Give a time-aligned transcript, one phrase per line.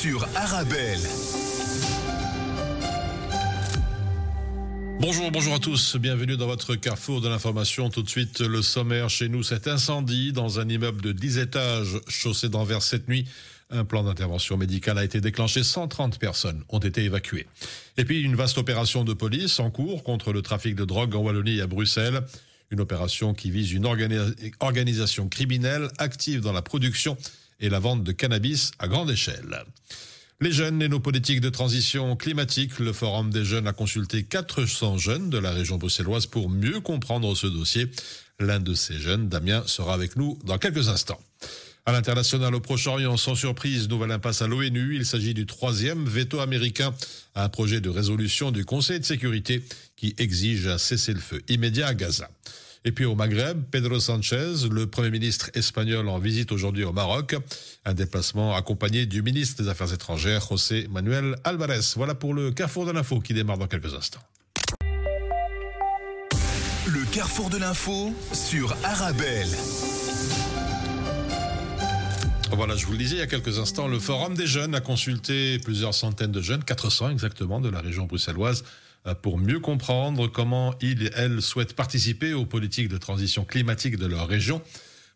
[0.00, 0.98] sur Arabelle.
[4.98, 5.96] Bonjour, bonjour à tous.
[5.96, 7.90] Bienvenue dans votre carrefour de l'information.
[7.90, 9.42] Tout de suite, le sommaire chez nous.
[9.42, 13.26] Cet incendie dans un immeuble de 10 étages chaussé d'Anvers cette nuit.
[13.68, 15.62] Un plan d'intervention médicale a été déclenché.
[15.62, 17.46] 130 personnes ont été évacuées.
[17.98, 21.18] Et puis, une vaste opération de police en cours contre le trafic de drogue en
[21.18, 22.22] Wallonie et à Bruxelles.
[22.70, 23.84] Une opération qui vise une
[24.60, 27.18] organisation criminelle active dans la production
[27.60, 29.64] et la vente de cannabis à grande échelle.
[30.40, 32.78] Les jeunes et nos politiques de transition climatique.
[32.78, 37.34] Le Forum des jeunes a consulté 400 jeunes de la région bruxelloise pour mieux comprendre
[37.34, 37.90] ce dossier.
[38.38, 41.20] L'un de ces jeunes, Damien, sera avec nous dans quelques instants.
[41.84, 44.96] À l'international au Proche-Orient, sans surprise, nouvelle impasse à l'ONU.
[44.96, 46.94] Il s'agit du troisième veto américain
[47.34, 49.62] à un projet de résolution du Conseil de sécurité
[49.96, 52.30] qui exige un cessez-le-feu immédiat à Gaza.
[52.84, 57.36] Et puis au Maghreb, Pedro Sanchez, le Premier ministre espagnol en visite aujourd'hui au Maroc.
[57.84, 61.80] Un déplacement accompagné du ministre des Affaires étrangères, José Manuel Alvarez.
[61.96, 64.22] Voilà pour le Carrefour de l'info qui démarre dans quelques instants.
[66.86, 69.48] Le Carrefour de l'info sur Arabelle.
[72.52, 74.80] Voilà, je vous le disais il y a quelques instants, le Forum des jeunes a
[74.80, 78.64] consulté plusieurs centaines de jeunes, 400 exactement, de la région bruxelloise
[79.22, 84.06] pour mieux comprendre comment ils et elles souhaitent participer aux politiques de transition climatique de
[84.06, 84.62] leur région.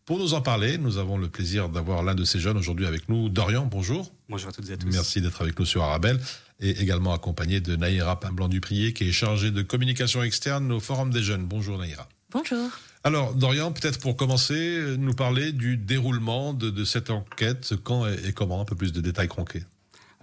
[0.05, 3.09] Pour nous en parler, nous avons le plaisir d'avoir l'un de ces jeunes aujourd'hui avec
[3.09, 3.27] nous.
[3.27, 4.11] Dorian, bonjour.
[4.29, 4.87] Bonjour à toutes et à tous.
[4.91, 6.19] Merci d'être avec nous sur Arabelle
[6.59, 11.23] et également accompagné de Naïra Pimblanc-Duprier qui est chargée de communication externe au Forum des
[11.23, 11.45] jeunes.
[11.45, 12.07] Bonjour Naïra.
[12.31, 12.69] Bonjour.
[13.03, 18.33] Alors Dorian, peut-être pour commencer, nous parler du déroulement de, cette enquête, quand et, et
[18.33, 19.63] comment, un peu plus de détails concrets.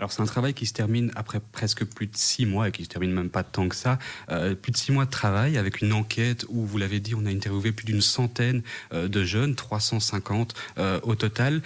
[0.02, 2.82] Alors c'est un travail qui se termine après presque plus de six mois et qui
[2.82, 4.00] se termine même pas tant que ça.
[4.32, 7.24] Euh, plus de six mois de travail avec une enquête où, vous l'avez dit, on
[7.24, 11.62] a interviewé plus d'une centaine euh, de jeunes, 350 euh, au total.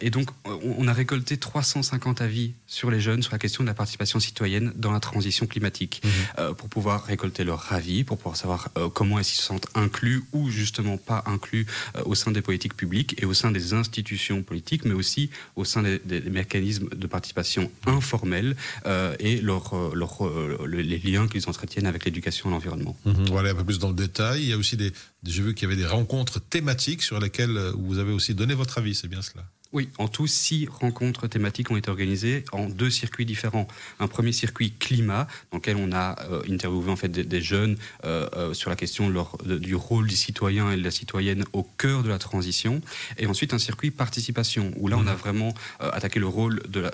[0.00, 3.74] Et donc on a récolté 350 avis sur les jeunes sur la question de la
[3.74, 6.54] participation citoyenne dans la transition climatique mmh.
[6.54, 10.48] Pour pouvoir récolter leur avis, pour pouvoir savoir comment est-ce qu'ils se sentent inclus ou
[10.48, 11.66] justement pas inclus
[12.04, 15.82] au sein des politiques publiques et au sein des institutions politiques, mais aussi au sein
[15.82, 22.04] des, des mécanismes de participation informels euh, et euh, euh, les liens qu'ils entretiennent avec
[22.04, 22.96] l'éducation et l'environnement.
[23.04, 24.42] Mmh, voilà, un peu plus dans le détail.
[24.42, 24.92] Il y a aussi des,
[25.24, 28.78] j'ai vu qu'il y avait des rencontres thématiques sur lesquelles vous avez aussi donné votre
[28.78, 32.90] avis, c'est bien cela oui, en tout, six rencontres thématiques ont été organisées en deux
[32.90, 33.66] circuits différents.
[33.98, 37.76] Un premier circuit climat, dans lequel on a euh, interviewé en fait des, des jeunes
[38.04, 41.44] euh, euh, sur la question leur, de, du rôle du citoyen et de la citoyenne
[41.52, 42.80] au cœur de la transition.
[43.18, 45.52] Et ensuite un circuit participation, où là on a vraiment
[45.82, 46.88] euh, attaqué le rôle de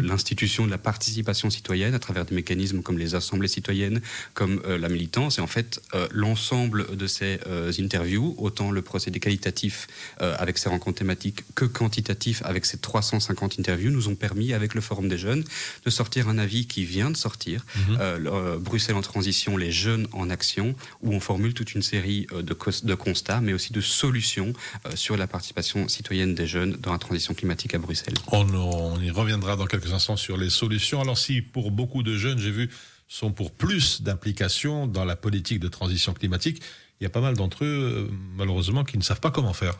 [0.00, 4.00] l'institution de la participation citoyenne à travers des mécanismes comme les assemblées citoyennes,
[4.34, 5.38] comme la militance.
[5.38, 7.40] Et en fait, l'ensemble de ces
[7.80, 9.88] interviews, autant le procédé qualitatif
[10.18, 14.80] avec ces rencontres thématiques que quantitatif avec ces 350 interviews nous ont permis, avec le
[14.80, 15.42] Forum des jeunes,
[15.84, 17.80] de sortir un avis qui vient de sortir, mmh.
[17.98, 22.26] euh, euh, Bruxelles en transition, les jeunes en action, où on formule toute une série
[22.32, 24.52] euh, de, de constats, mais aussi de solutions
[24.84, 28.14] euh, sur la participation citoyenne des jeunes dans la transition climatique à Bruxelles.
[28.30, 31.00] On, on y reviendra dans quelques instants sur les solutions.
[31.00, 32.70] Alors si pour beaucoup de jeunes, j'ai vu,
[33.08, 36.62] sont pour plus d'implication dans la politique de transition climatique,
[37.00, 39.78] il y a pas mal d'entre eux, malheureusement, qui ne savent pas comment faire.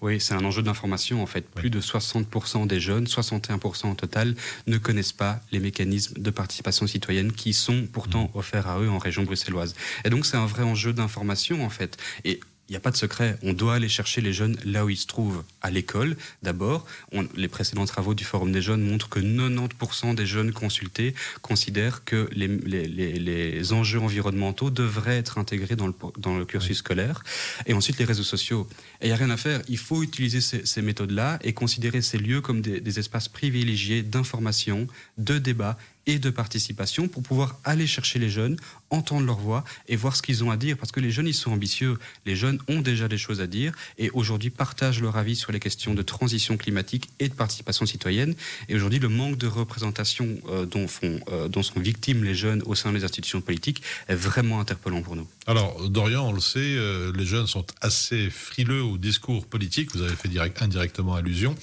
[0.00, 1.44] Oui, c'est un enjeu d'information en fait.
[1.56, 1.62] Oui.
[1.62, 4.34] Plus de 60% des jeunes, 61% au total,
[4.66, 8.38] ne connaissent pas les mécanismes de participation citoyenne qui sont pourtant mmh.
[8.38, 9.74] offerts à eux en région bruxelloise.
[10.04, 11.96] Et donc c'est un vrai enjeu d'information en fait.
[12.24, 13.38] Et il n'y a pas de secret.
[13.42, 16.86] On doit aller chercher les jeunes là où ils se trouvent, à l'école d'abord.
[17.34, 22.28] Les précédents travaux du Forum des jeunes montrent que 90% des jeunes consultés considèrent que
[22.32, 26.76] les, les, les, les, enjeux environnementaux devraient être intégrés dans le, dans le cursus oui.
[26.76, 27.24] scolaire.
[27.66, 28.68] Et ensuite, les réseaux sociaux.
[29.00, 29.62] Et il n'y a rien à faire.
[29.68, 34.02] Il faut utiliser ces, ces méthodes-là et considérer ces lieux comme des, des espaces privilégiés
[34.02, 34.86] d'information,
[35.16, 38.56] de débat et de participation pour pouvoir aller chercher les jeunes,
[38.90, 40.76] entendre leur voix et voir ce qu'ils ont à dire.
[40.78, 41.98] Parce que les jeunes, ils sont ambitieux.
[42.24, 45.60] Les jeunes ont déjà des choses à dire et aujourd'hui partagent leur avis sur les
[45.60, 48.34] questions de transition climatique et de participation citoyenne.
[48.70, 50.66] Et aujourd'hui, le manque de représentation euh,
[51.04, 55.14] euh, dont sont victimes les jeunes au sein des institutions politiques est vraiment interpellant pour
[55.14, 55.28] nous.
[55.46, 59.94] Alors, Dorian, on le sait, euh, les jeunes sont assez frileux au discours politique.
[59.94, 61.54] Vous avez fait direct, indirectement allusion.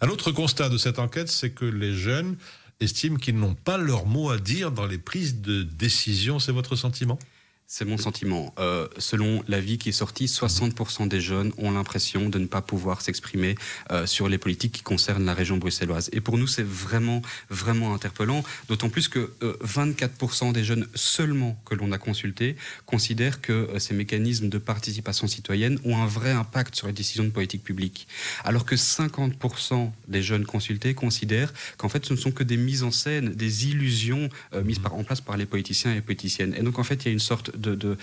[0.00, 2.36] Un autre constat de cette enquête, c'est que les jeunes
[2.82, 6.38] estiment qu'ils n'ont pas leur mot à dire dans les prises de décision.
[6.38, 7.18] C'est votre sentiment?
[7.74, 8.52] C'est mon sentiment.
[8.58, 13.00] Euh, selon l'avis qui est sorti, 60% des jeunes ont l'impression de ne pas pouvoir
[13.00, 13.54] s'exprimer
[13.90, 16.10] euh, sur les politiques qui concernent la région bruxelloise.
[16.12, 21.58] Et pour nous, c'est vraiment, vraiment interpellant, d'autant plus que 24% euh, des jeunes seulement
[21.64, 26.76] que l'on a consultés considèrent que ces mécanismes de participation citoyenne ont un vrai impact
[26.76, 28.06] sur les décisions de politique publique.
[28.44, 32.82] Alors que 50% des jeunes consultés considèrent qu'en fait, ce ne sont que des mises
[32.82, 34.28] en scène, des illusions
[34.62, 36.54] mises en place par les politiciens et politiciennes.
[36.54, 37.96] Et donc, en fait, il y a une sorte de,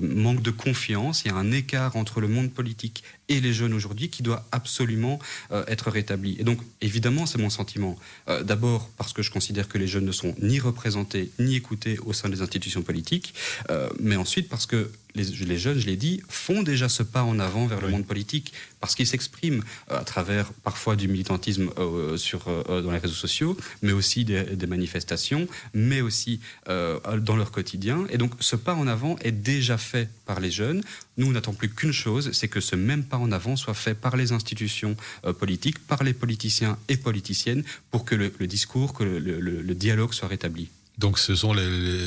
[0.00, 3.74] manque de confiance, il y a un écart entre le monde politique et les jeunes
[3.74, 5.18] aujourd'hui qui doit absolument
[5.52, 6.36] euh, être rétabli.
[6.38, 7.96] Et donc, évidemment, c'est mon sentiment.
[8.28, 11.98] Euh, d'abord parce que je considère que les jeunes ne sont ni représentés ni écoutés
[12.00, 13.34] au sein des institutions politiques,
[13.70, 14.90] euh, mais ensuite parce que
[15.22, 18.06] les, les, jeunes, je l'ai dit, font déjà ce pas en avant vers le monde
[18.06, 21.70] politique parce qu'ils s'expriment à travers parfois du militantisme
[22.16, 28.06] sur, dans les réseaux sociaux, mais aussi des, des manifestations, mais aussi dans leur quotidien.
[28.10, 30.82] Et donc ce pas en avant est déjà fait par les jeunes.
[31.16, 34.16] Nous, n'attendons plus qu'une chose, c'est que ce même pas en avant soit fait par
[34.16, 39.74] les institutions euh, politiques, par les politiciens et politiciennes, pour que le, discours, que le,
[39.74, 40.68] dialogue soit rétabli.
[41.00, 41.54] Donc, ce sont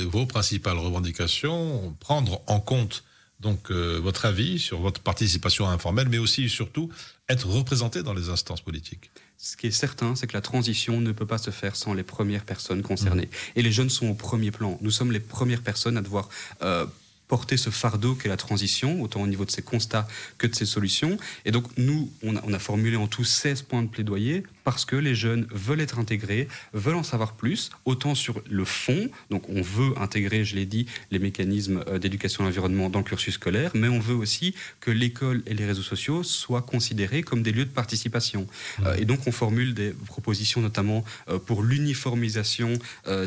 [0.06, 3.04] vos principales revendications, prendre en compte
[3.40, 6.90] donc euh, votre avis sur votre participation informelle, mais aussi surtout
[7.28, 9.10] être représenté dans les instances politiques.
[9.38, 12.04] Ce qui est certain, c'est que la transition ne peut pas se faire sans les
[12.04, 13.25] premières personnes concernées.
[13.25, 13.57] Mmh.
[13.57, 14.78] Et les jeunes sont au premier plan.
[14.80, 16.30] Nous sommes les premières personnes à devoir
[16.62, 16.86] euh,
[17.28, 20.66] porter ce fardeau qu'est la transition, autant au niveau de ses constats que de ses
[20.66, 21.18] solutions.
[21.46, 25.16] Et donc, nous, on a, formulé en tout 16 points de plaidoyer parce que les
[25.16, 29.94] jeunes veulent être intégrés, veulent en savoir plus, autant sur le fond, donc on veut
[30.00, 33.90] intégrer, je l'ai dit, les mécanismes euh, d'éducation à l'environnement dans le cursus scolaire, mais
[33.90, 37.70] on veut aussi que l'école et les réseaux sociaux soient considérés comme des lieux de
[37.70, 38.48] participation.
[38.80, 38.84] Mmh.
[38.86, 42.74] Euh, et donc, on formule des propositions notamment euh, pour l'uniformisation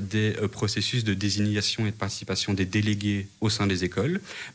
[0.00, 3.85] des processus de désignation et de participation des délégués au sein des écoles,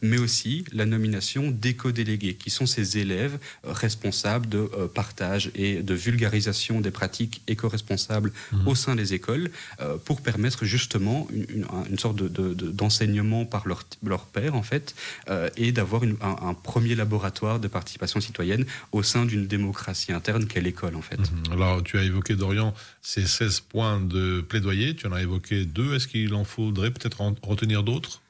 [0.01, 6.81] mais aussi la nomination d'éco-délégués, qui sont ces élèves responsables de partage et de vulgarisation
[6.81, 8.67] des pratiques éco-responsables mmh.
[8.67, 9.49] au sein des écoles
[9.79, 14.95] euh, pour permettre justement une, sorte d'enseignement de, par leur, leur père, en fait,
[15.29, 20.61] euh, et d'avoir un, premier laboratoire de participation citoyenne au sein d'une démocratie interne qu'est
[20.61, 21.19] l'école, en fait.
[21.19, 21.53] Mmh.
[21.53, 25.95] Alors, tu as évoqué, Dorian, ces 16 points de plaidoyer, tu en as évoqué deux.
[25.95, 28.21] Est-ce qu'il en faudrait peut-être en retenir d'autres?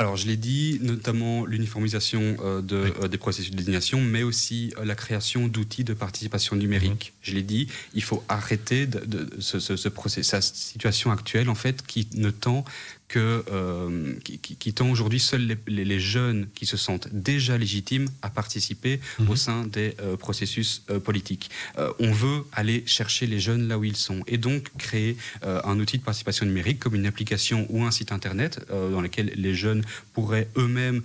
[0.00, 4.72] Alors, je l'ai dit, notamment l'uniformisation euh, de, euh, des processus de désignation, mais aussi
[4.78, 7.12] euh, la création d'outils de participation numérique.
[7.14, 7.20] Mhm.
[7.20, 11.86] Je l'ai dit, il faut arrêter de, ce, ce, ce cette situation actuelle, en fait,
[11.86, 12.64] qui ne tend
[13.10, 18.30] que, euh, qui, qui, tend aujourd'hui seuls les, jeunes qui se sentent déjà légitimes à
[18.30, 19.30] participer mhm.
[19.30, 21.50] au sein des euh, processus euh, politiques.
[21.98, 25.98] on veut aller chercher les jeunes là où ils sont et donc créer un outil
[25.98, 30.48] de participation numérique comme une application ou un site internet dans lequel les jeunes pourraient
[30.56, 31.02] eux-mêmes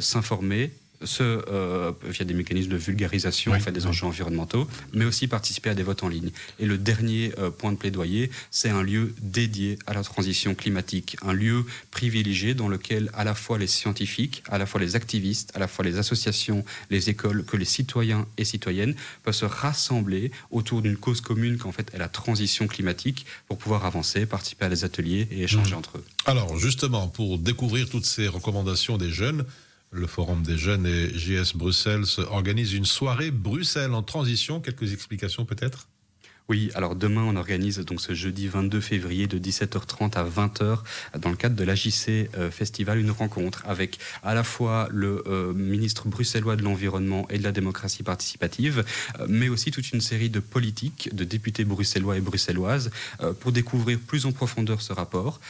[0.00, 5.28] s'informer ce, euh, via des mécanismes de vulgarisation en fait, des enjeux environnementaux, mais aussi
[5.28, 6.30] participer à des votes en ligne.
[6.58, 11.16] Et le dernier euh, point de plaidoyer, c'est un lieu dédié à la transition climatique,
[11.22, 15.52] un lieu privilégié dans lequel à la fois les scientifiques, à la fois les activistes,
[15.54, 20.30] à la fois les associations, les écoles, que les citoyens et citoyennes peuvent se rassembler
[20.50, 24.68] autour d'une cause commune qu'en fait est la transition climatique pour pouvoir avancer, participer à
[24.68, 25.78] des ateliers et échanger mmh.
[25.78, 26.04] entre eux.
[26.26, 29.44] Alors justement, pour découvrir toutes ces recommandations des jeunes,
[29.90, 34.60] le Forum des jeunes et JS Bruxelles organise une soirée Bruxelles en transition.
[34.60, 35.88] Quelques explications peut-être?
[36.48, 40.78] Oui, alors demain on organise donc ce jeudi 22 février de 17h30 à 20h
[41.18, 45.52] dans le cadre de l'AJC euh, Festival une rencontre avec à la fois le euh,
[45.52, 48.84] ministre bruxellois de l'environnement et de la démocratie participative,
[49.18, 52.92] euh, mais aussi toute une série de politiques, de députés bruxellois et bruxelloises
[53.40, 55.40] pour découvrir plus en profondeur ce rapport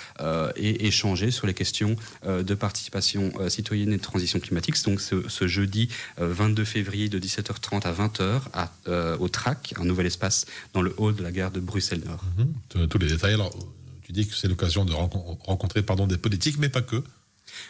[0.57, 4.83] et échanger sur les questions de participation citoyenne et de transition climatique.
[4.85, 5.89] Donc ce, jeudi
[6.19, 10.95] 22 février de 17h30 à 20h à, au TRAC, un nouvel espace dans le le
[10.97, 12.25] hall de la gare de Bruxelles-Nord.
[12.39, 12.89] Mhm.
[12.89, 13.35] Tous les détails.
[13.35, 13.55] Alors,
[14.03, 17.03] tu dis que c'est l'occasion de rencontrer pardon, des politiques, mais pas que.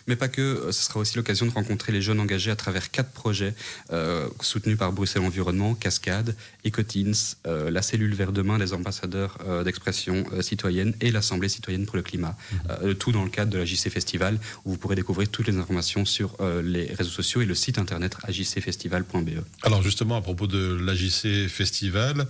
[0.06, 2.90] Mais pas que, euh, ce sera aussi l'occasion de rencontrer les jeunes engagés à travers
[2.90, 3.54] quatre projets
[3.92, 10.24] euh, soutenus par Bruxelles Environnement, Cascade, Ecoteens, euh, la cellule Vert Demain des ambassadeurs d'expression
[10.40, 12.36] citoyenne et l'Assemblée citoyenne pour le climat.
[12.82, 12.94] Mhm.
[12.94, 16.04] tout dans le cadre de la JC Festival où vous pourrez découvrir toutes les informations
[16.04, 19.30] sur les réseaux sociaux et le site internet ajcfestival.be.
[19.62, 22.26] Alors justement, à propos de l'AJC Festival,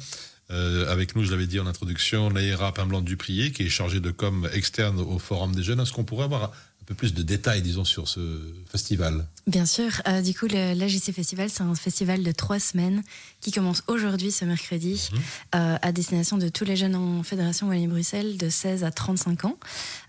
[0.51, 4.11] euh, avec nous, je l'avais dit en introduction, Naïra Pimblanc Duprier, qui est chargée de
[4.11, 5.81] com externe au Forum des jeunes.
[5.81, 6.53] Est-ce qu'on pourrait avoir
[6.87, 8.21] peu plus de détails, disons, sur ce
[8.71, 9.27] festival.
[9.47, 9.91] Bien sûr.
[10.07, 13.03] Euh, du coup, l'AJC Festival, c'est un festival de trois semaines
[13.41, 15.19] qui commence aujourd'hui, ce mercredi, mhm.
[15.57, 19.59] euh, à destination de tous les jeunes en Fédération Wallonie-Bruxelles de 16 à 35 ans.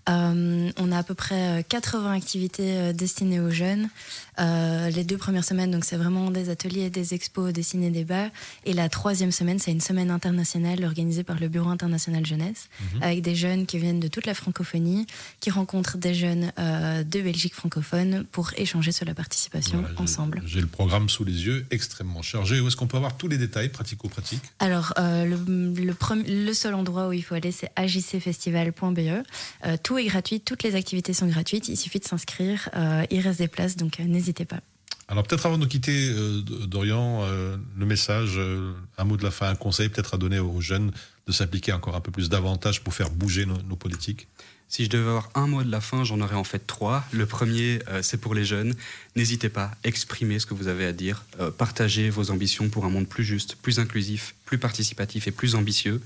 [0.08, 3.88] Euh, on a à peu près 80 activités destinées aux jeunes.
[4.38, 8.30] les deux premières semaines, donc c'est vraiment des ateliers, des expos, des ciné-débats.
[8.64, 13.02] Et la troisième semaine, c'est une semaine internationale organisée par le Bureau international jeunesse, mhm.
[13.02, 15.06] avec des jeunes qui viennent de toute la francophonie,
[15.40, 16.67] qui rencontrent des jeunes euh,
[17.04, 20.42] de Belgique francophone pour échanger sur la participation ensemble.
[20.46, 22.60] J'ai le programme sous les yeux, extrêmement chargé.
[22.60, 25.94] Où est-ce qu'on peut avoir tous les détails pratico-pratiques Alors, euh, le,
[26.26, 28.98] le, seul endroit où il faut aller, c'est agcfestival.be.
[28.98, 31.68] Euh, tout est gratuit, toutes les activités sont gratuites.
[31.68, 32.68] Il suffit de s'inscrire.
[33.10, 34.60] il reste des places, donc n'hésitez pas.
[35.10, 36.12] Alors peut-être avant de nous quitter,
[36.66, 38.38] Dorian, le message,
[38.98, 40.92] un mot de la fin, un conseil peut-être à donner aux jeunes
[41.28, 44.26] de s'impliquer encore un peu plus davantage pour faire bouger nos politiques
[44.68, 47.02] si je devais avoir un mot de la fin, j'en aurais en fait trois.
[47.12, 48.74] Le premier, euh, c'est pour les jeunes.
[49.16, 52.90] N'hésitez pas, exprimez ce que vous avez à dire, euh, partagez vos ambitions pour un
[52.90, 56.00] monde plus juste, plus inclusif, plus participatif et plus ambitieux.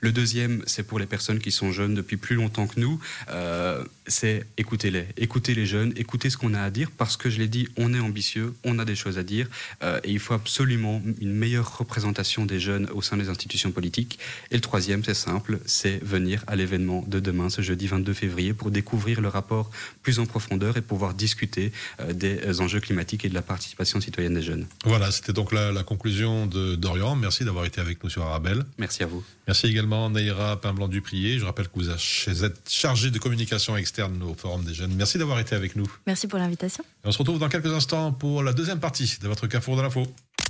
[0.00, 3.00] Le deuxième, c'est pour les personnes qui sont jeunes depuis plus longtemps que nous,
[3.30, 7.38] euh, c'est écoutez-les, écoutez les jeunes, écoutez ce qu'on a à dire, parce que je
[7.38, 9.48] l'ai dit, on est ambitieux, on a des choses à dire,
[9.82, 14.18] et il faut absolument une meilleure représentation des jeunes au sein des institutions politiques.
[14.50, 18.70] Et troisième, c'est simple, c'est venir à l'événement de demain, ce jeudi 22 février, pour
[18.70, 19.70] découvrir le rapport
[20.02, 21.72] plus en profondeur et pouvoir discuter
[22.12, 24.66] des enjeux climatiques et de la participation citoyenne des jeunes.
[24.84, 27.16] Voilà, c'était donc la, conclusion de Dorian.
[27.16, 28.64] Merci d'avoir été avec nous sur Arabelle.
[28.78, 29.22] Merci à vous.
[29.46, 31.38] Merci également Naïra Pain-Blanc-Duprier.
[31.38, 34.94] Je rappelle que vous êtes chargé de communication externe au Forum des jeunes.
[34.94, 35.90] Merci d'avoir été avec nous.
[36.06, 36.84] Merci pour l'invitation.
[37.04, 40.06] On se retrouve dans quelques instants pour la deuxième partie de votre Carrefour de l'info.